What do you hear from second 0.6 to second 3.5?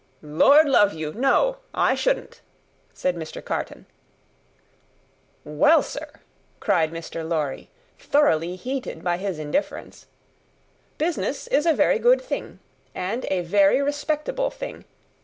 love you, no! I shouldn't," said Mr.